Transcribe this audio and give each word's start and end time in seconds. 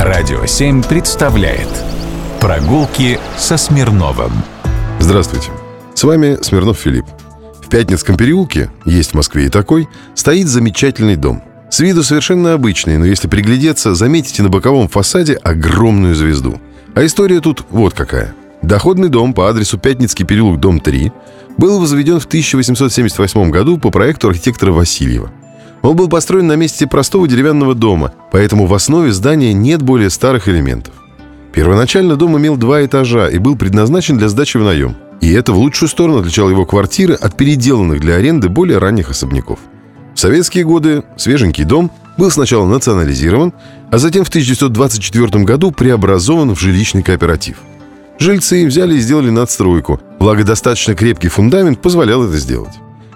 Радио 0.00 0.44
7 0.44 0.82
представляет 0.82 1.68
Прогулки 2.40 3.18
со 3.38 3.56
Смирновым 3.56 4.32
Здравствуйте, 4.98 5.50
с 5.94 6.02
вами 6.02 6.36
Смирнов 6.42 6.78
Филипп. 6.78 7.06
В 7.62 7.68
Пятницком 7.68 8.16
переулке, 8.16 8.70
есть 8.84 9.12
в 9.12 9.14
Москве 9.14 9.46
и 9.46 9.48
такой, 9.48 9.88
стоит 10.14 10.48
замечательный 10.48 11.14
дом. 11.16 11.42
С 11.70 11.78
виду 11.78 12.02
совершенно 12.02 12.54
обычный, 12.54 12.98
но 12.98 13.06
если 13.06 13.28
приглядеться, 13.28 13.94
заметите 13.94 14.42
на 14.42 14.48
боковом 14.48 14.88
фасаде 14.88 15.34
огромную 15.34 16.16
звезду. 16.16 16.60
А 16.94 17.06
история 17.06 17.40
тут 17.40 17.64
вот 17.70 17.94
какая. 17.94 18.34
Доходный 18.62 19.08
дом 19.08 19.32
по 19.32 19.48
адресу 19.48 19.78
Пятницкий 19.78 20.26
переулок, 20.26 20.58
дом 20.58 20.80
3, 20.80 21.12
был 21.56 21.78
возведен 21.80 22.18
в 22.18 22.26
1878 22.26 23.50
году 23.50 23.78
по 23.78 23.90
проекту 23.90 24.28
архитектора 24.28 24.72
Васильева– 24.72 25.30
он 25.84 25.96
был 25.96 26.08
построен 26.08 26.46
на 26.46 26.56
месте 26.56 26.86
простого 26.86 27.28
деревянного 27.28 27.74
дома, 27.74 28.12
поэтому 28.32 28.66
в 28.66 28.72
основе 28.72 29.12
здания 29.12 29.52
нет 29.52 29.82
более 29.82 30.08
старых 30.08 30.48
элементов. 30.48 30.94
Первоначально 31.52 32.16
дом 32.16 32.38
имел 32.38 32.56
два 32.56 32.84
этажа 32.84 33.28
и 33.28 33.38
был 33.38 33.54
предназначен 33.54 34.16
для 34.16 34.28
сдачи 34.28 34.56
в 34.56 34.64
наем. 34.64 34.96
И 35.20 35.30
это 35.32 35.52
в 35.52 35.58
лучшую 35.58 35.88
сторону 35.88 36.20
отличало 36.20 36.48
его 36.50 36.64
квартиры 36.64 37.14
от 37.14 37.36
переделанных 37.36 38.00
для 38.00 38.14
аренды 38.14 38.48
более 38.48 38.78
ранних 38.78 39.10
особняков. 39.10 39.58
В 40.14 40.18
советские 40.18 40.64
годы 40.64 41.04
свеженький 41.16 41.64
дом 41.64 41.90
был 42.16 42.30
сначала 42.30 42.66
национализирован, 42.66 43.52
а 43.90 43.98
затем 43.98 44.24
в 44.24 44.28
1924 44.28 45.44
году 45.44 45.70
преобразован 45.70 46.54
в 46.54 46.60
жилищный 46.60 47.02
кооператив. 47.02 47.58
Жильцы 48.18 48.66
взяли 48.66 48.96
и 48.96 49.00
сделали 49.00 49.30
надстройку, 49.30 50.00
благо 50.18 50.44
достаточно 50.44 50.94
крепкий 50.94 51.28
фундамент 51.28 51.82
позволял 51.82 52.24
это 52.24 52.38
сделать. 52.38 52.72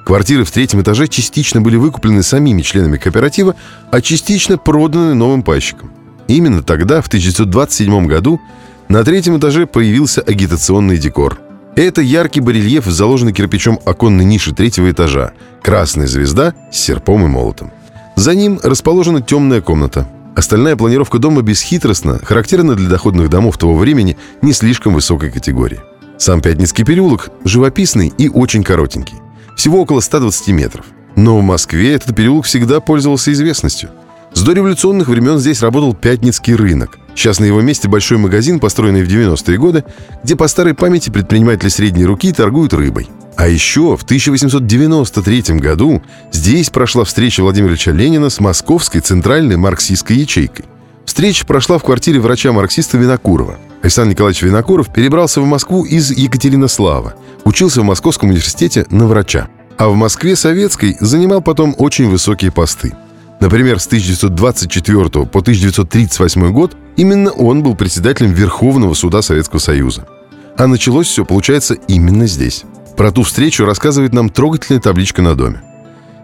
Квартиры 0.09 0.45
в 0.45 0.51
третьем 0.51 0.81
этаже 0.81 1.07
частично 1.07 1.61
были 1.61 1.77
выкуплены 1.77 2.23
самими 2.23 2.63
членами 2.63 2.97
кооператива, 2.97 3.55
а 3.91 4.01
частично 4.01 4.57
проданы 4.57 5.13
новым 5.13 5.43
пайщикам. 5.43 5.93
Именно 6.29 6.63
тогда, 6.63 7.03
в 7.03 7.09
1927 7.09 8.07
году, 8.07 8.41
на 8.89 9.05
третьем 9.05 9.37
этаже 9.37 9.67
появился 9.67 10.23
агитационный 10.23 10.97
декор. 10.97 11.39
Это 11.77 12.01
яркий 12.01 12.41
барельеф, 12.41 12.87
заложенный 12.87 13.35
кирпичом 13.35 13.81
оконной 13.85 14.25
ниши 14.25 14.55
третьего 14.55 14.91
этажа, 14.91 15.33
красная 15.63 16.07
звезда 16.07 16.55
с 16.73 16.79
серпом 16.79 17.27
и 17.27 17.29
молотом. 17.29 17.71
За 18.17 18.35
ним 18.35 18.59
расположена 18.63 19.21
темная 19.21 19.61
комната. 19.61 20.09
Остальная 20.35 20.77
планировка 20.77 21.19
дома 21.19 21.43
бесхитростна, 21.43 22.19
характерна 22.19 22.77
для 22.77 22.89
доходных 22.89 23.29
домов 23.29 23.59
того 23.59 23.77
времени 23.77 24.17
не 24.41 24.55
слишком 24.55 24.95
высокой 24.95 25.31
категории. 25.31 25.81
Сам 26.17 26.41
Пятницкий 26.41 26.87
переулок 26.87 27.29
живописный 27.45 28.11
и 28.17 28.31
очень 28.31 28.65
коротенький 28.65 29.19
всего 29.59 29.83
около 29.83 30.01
120 30.01 30.49
метров. 30.49 30.87
Но 31.17 31.37
в 31.37 31.43
Москве 31.43 31.93
этот 31.93 32.15
переулок 32.15 32.47
всегда 32.47 32.79
пользовался 32.79 33.33
известностью. 33.33 33.91
С 34.33 34.43
дореволюционных 34.43 35.09
времен 35.09 35.39
здесь 35.39 35.63
работал 35.63 35.95
Пятницкий 35.95 36.55
рынок. 36.55 36.99
Сейчас 37.17 37.41
на 37.41 37.45
его 37.45 37.61
месте 37.61 37.89
большой 37.89 38.19
магазин, 38.19 38.61
построенный 38.61 39.03
в 39.03 39.09
90-е 39.09 39.59
годы, 39.59 39.85
где 40.23 40.37
по 40.37 40.47
старой 40.47 40.75
памяти 40.75 41.11
предприниматели 41.11 41.69
средней 41.71 42.05
руки 42.05 42.33
торгуют 42.33 42.73
рыбой. 42.73 43.09
А 43.37 43.49
еще 43.49 43.97
в 43.97 44.05
1893 44.05 45.43
году 45.57 46.03
здесь 46.31 46.71
прошла 46.71 47.03
встреча 47.03 47.43
Владимира 47.43 47.73
Ильича 47.73 47.91
Ленина 47.91 48.31
с 48.31 48.39
Московской 48.39 49.01
центральной 49.01 49.57
марксистской 49.57 50.19
ячейкой. 50.19 50.67
Встреча 51.05 51.45
прошла 51.45 51.79
в 51.79 51.83
квартире 51.83 52.21
врача-марксиста 52.21 52.97
Винокурова. 52.97 53.59
Александр 53.83 54.13
Николаевич 54.13 54.43
Винокуров 54.43 54.93
перебрался 54.93 55.41
в 55.41 55.47
Москву 55.47 55.85
из 55.85 56.11
Екатеринослава. 56.11 57.15
Учился 57.45 57.81
в 57.81 57.85
Московском 57.85 58.31
университете 58.31 58.87
на 58.91 59.07
врача. 59.07 59.49
А 59.77 59.89
в 59.89 59.95
Москве 59.95 60.35
советской 60.35 60.97
занимал 60.99 61.41
потом 61.41 61.75
очень 61.79 62.11
высокие 62.11 62.51
посты. 62.51 62.95
Например, 63.41 63.79
с 63.79 63.87
1924 63.87 65.27
по 65.27 65.39
1938 65.39 66.53
год 66.53 66.77
именно 66.97 67.31
он 67.31 67.63
был 67.63 67.77
председателем 67.77 68.33
Верховного 68.33 68.95
суда 68.95 69.23
Советского 69.23 69.61
Союза. 69.61 70.09
А 70.57 70.67
началось 70.67 71.07
все, 71.07 71.25
получается, 71.25 71.75
именно 71.75 72.27
здесь. 72.27 72.65
Про 72.97 73.13
ту 73.13 73.23
встречу 73.23 73.65
рассказывает 73.65 74.13
нам 74.13 74.29
трогательная 74.29 74.83
табличка 74.83 75.23
на 75.23 75.37
доме. 75.37 75.63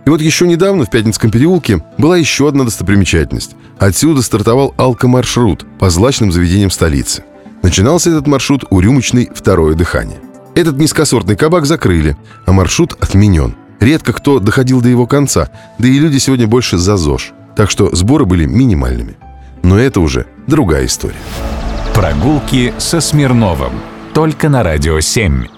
И 0.04 0.10
вот 0.10 0.20
еще 0.20 0.48
недавно 0.48 0.84
в 0.84 0.90
Пятницком 0.90 1.30
переулке 1.30 1.84
была 1.98 2.16
еще 2.16 2.48
одна 2.48 2.64
достопримечательность. 2.64 3.52
Отсюда 3.78 4.22
стартовал 4.22 4.74
алкомаршрут 4.76 5.64
по 5.78 5.88
злачным 5.88 6.32
заведениям 6.32 6.70
столицы. 6.70 7.22
Начинался 7.64 8.10
этот 8.10 8.26
маршрут 8.26 8.66
у 8.68 8.78
рюмочной 8.78 9.30
«Второе 9.34 9.74
дыхание». 9.74 10.20
Этот 10.54 10.76
низкосортный 10.76 11.34
кабак 11.34 11.64
закрыли, 11.64 12.14
а 12.44 12.52
маршрут 12.52 12.92
отменен. 13.00 13.56
Редко 13.80 14.12
кто 14.12 14.38
доходил 14.38 14.82
до 14.82 14.90
его 14.90 15.06
конца, 15.06 15.48
да 15.78 15.88
и 15.88 15.98
люди 15.98 16.18
сегодня 16.18 16.46
больше 16.46 16.76
за 16.76 16.98
ЗОЖ. 16.98 17.32
Так 17.56 17.70
что 17.70 17.88
сборы 17.94 18.26
были 18.26 18.44
минимальными. 18.44 19.16
Но 19.62 19.78
это 19.78 20.00
уже 20.00 20.26
другая 20.46 20.84
история. 20.84 21.16
Прогулки 21.94 22.74
со 22.76 23.00
Смирновым. 23.00 23.72
Только 24.12 24.50
на 24.50 24.62
«Радио 24.62 24.98
7». 24.98 25.53